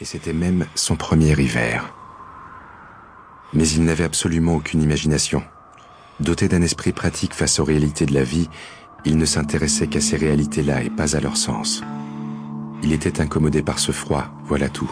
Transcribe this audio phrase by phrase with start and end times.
[0.00, 1.92] Et c'était même son premier hiver.
[3.52, 5.42] Mais il n'avait absolument aucune imagination.
[6.20, 8.48] Doté d'un esprit pratique face aux réalités de la vie,
[9.04, 11.82] il ne s'intéressait qu'à ces réalités-là et pas à leur sens.
[12.82, 14.90] Il était incommodé par ce froid, voilà tout.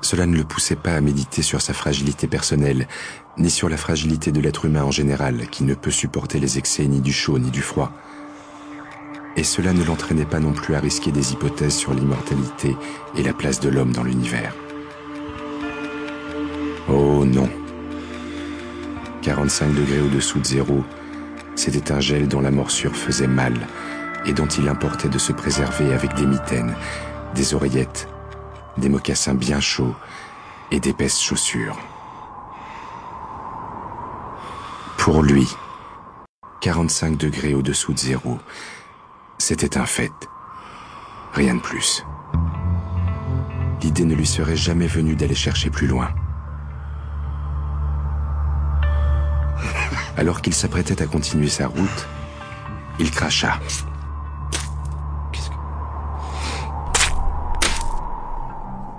[0.00, 2.88] Cela ne le poussait pas à méditer sur sa fragilité personnelle,
[3.36, 6.86] ni sur la fragilité de l'être humain en général, qui ne peut supporter les excès
[6.86, 7.92] ni du chaud ni du froid.
[9.38, 12.76] Et cela ne l'entraînait pas non plus à risquer des hypothèses sur l'immortalité
[13.16, 14.52] et la place de l'homme dans l'univers.
[16.88, 17.48] Oh non.
[19.22, 20.82] 45 degrés au-dessous de zéro,
[21.54, 23.54] c'était un gel dont la morsure faisait mal
[24.26, 26.74] et dont il importait de se préserver avec des mitaines,
[27.36, 28.08] des oreillettes,
[28.76, 29.94] des mocassins bien chauds
[30.72, 31.78] et d'épaisses chaussures.
[34.96, 35.46] Pour lui,
[36.60, 38.40] 45 degrés au-dessous de zéro,
[39.38, 40.12] c'était un fait.
[41.32, 42.04] Rien de plus.
[43.82, 46.10] L'idée ne lui serait jamais venue d'aller chercher plus loin.
[50.16, 52.08] Alors qu'il s'apprêtait à continuer sa route,
[52.98, 53.58] il cracha.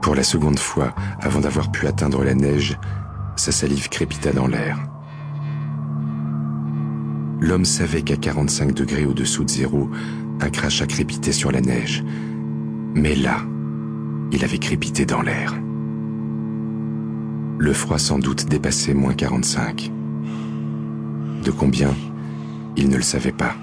[0.02, 2.80] Pour la seconde fois, avant d'avoir pu atteindre la neige,
[3.36, 4.89] sa salive crépita dans l'air.
[7.42, 9.90] L'homme savait qu'à 45 degrés au-dessous de zéro,
[10.42, 12.04] un crachat crépitait sur la neige.
[12.94, 13.38] Mais là,
[14.32, 15.54] il avait crépité dans l'air.
[17.58, 19.92] Le froid sans doute dépassait moins 45.
[21.44, 21.94] De combien
[22.76, 23.56] Il ne le savait pas.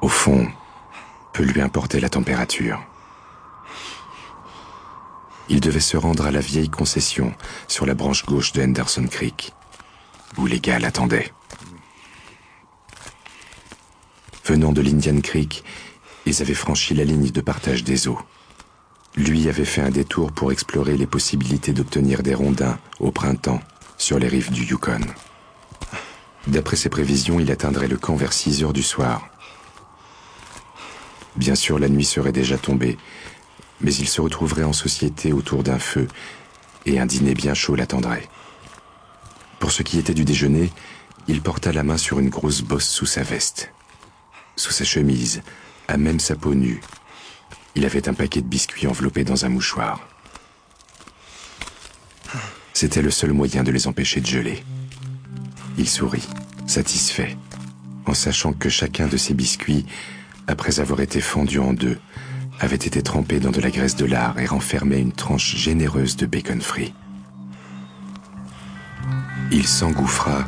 [0.00, 0.46] Au fond,
[1.32, 2.80] peu lui importait la température.
[5.48, 7.32] Il devait se rendre à la vieille concession
[7.68, 9.52] sur la branche gauche de Henderson Creek,
[10.38, 11.32] où les gars l'attendaient.
[14.46, 15.64] Venant de l'Indian Creek,
[16.24, 18.20] ils avaient franchi la ligne de partage des eaux.
[19.16, 23.60] Lui avait fait un détour pour explorer les possibilités d'obtenir des rondins au printemps
[23.98, 25.00] sur les rives du Yukon.
[26.46, 29.28] D'après ses prévisions, il atteindrait le camp vers 6 heures du soir.
[31.34, 32.98] Bien sûr, la nuit serait déjà tombée,
[33.80, 36.06] mais il se retrouverait en société autour d'un feu
[36.84, 38.28] et un dîner bien chaud l'attendrait.
[39.58, 40.70] Pour ce qui était du déjeuner,
[41.26, 43.72] il porta la main sur une grosse bosse sous sa veste.
[44.56, 45.42] Sous sa chemise,
[45.86, 46.80] à même sa peau nue,
[47.74, 50.08] il avait un paquet de biscuits enveloppés dans un mouchoir.
[52.72, 54.64] C'était le seul moyen de les empêcher de geler.
[55.76, 56.26] Il sourit,
[56.66, 57.36] satisfait,
[58.06, 59.84] en sachant que chacun de ces biscuits,
[60.46, 61.98] après avoir été fendu en deux,
[62.58, 66.24] avait été trempé dans de la graisse de lard et renfermait une tranche généreuse de
[66.24, 66.94] bacon frit.
[69.52, 70.46] Il s'engouffra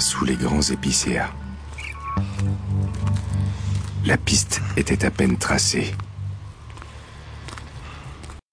[0.00, 1.30] sous les grands épicéas.
[4.06, 5.92] La piste était à peine tracée.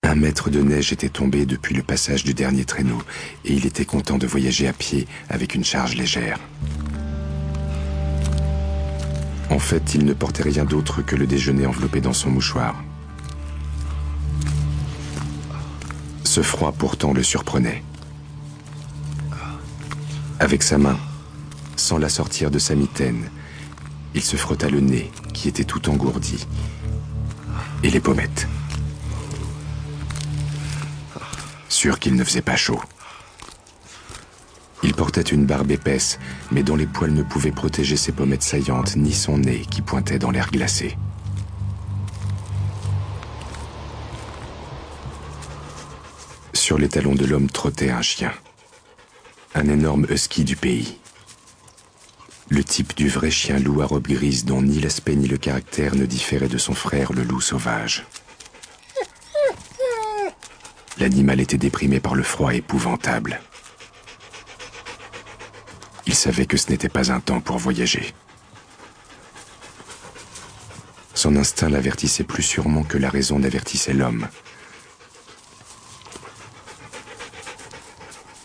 [0.01, 2.97] Un mètre de neige était tombé depuis le passage du dernier traîneau
[3.45, 6.39] et il était content de voyager à pied avec une charge légère.
[9.51, 12.83] En fait, il ne portait rien d'autre que le déjeuner enveloppé dans son mouchoir.
[16.23, 17.83] Ce froid pourtant le surprenait.
[20.39, 20.97] Avec sa main,
[21.75, 23.29] sans la sortir de sa mitaine,
[24.15, 26.45] il se frotta le nez, qui était tout engourdi,
[27.83, 28.47] et les pommettes.
[31.69, 32.79] Sûr qu'il ne faisait pas chaud.
[34.83, 36.19] Il portait une barbe épaisse,
[36.51, 40.19] mais dont les poils ne pouvaient protéger ses pommettes saillantes ni son nez qui pointait
[40.19, 40.97] dans l'air glacé.
[46.53, 48.31] Sur les talons de l'homme trottait un chien.
[49.55, 50.97] Un énorme husky du pays.
[52.49, 55.95] Le type du vrai chien loup à robe grise dont ni l'aspect ni le caractère
[55.95, 58.05] ne différaient de son frère le loup sauvage.
[60.99, 63.41] L'animal était déprimé par le froid épouvantable.
[66.05, 68.13] Il savait que ce n'était pas un temps pour voyager.
[71.13, 74.27] Son instinct l'avertissait plus sûrement que la raison n'avertissait l'homme.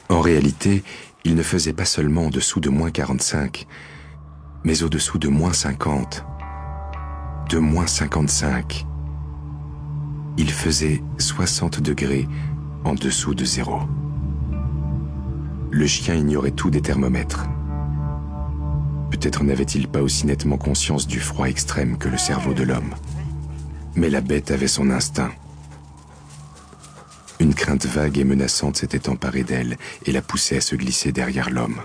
[0.09, 0.85] En réalité,
[1.25, 3.67] il ne faisait pas seulement en dessous de moins 45,
[4.65, 6.25] mais au-dessous de moins 50,
[7.51, 8.87] de moins 55.
[10.37, 12.29] Il faisait 60 degrés
[12.85, 13.81] en dessous de zéro.
[15.71, 17.47] Le chien ignorait tout des thermomètres.
[19.11, 22.95] Peut-être n'avait-il pas aussi nettement conscience du froid extrême que le cerveau de l'homme.
[23.97, 25.33] Mais la bête avait son instinct.
[27.41, 31.51] Une crainte vague et menaçante s'était emparée d'elle et la poussait à se glisser derrière
[31.51, 31.81] l'homme.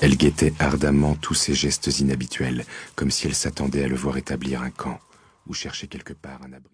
[0.00, 2.64] Elle guettait ardemment tous ses gestes inhabituels,
[2.94, 4.98] comme si elle s'attendait à le voir établir un camp
[5.46, 6.64] ou chercher quelque part un abri.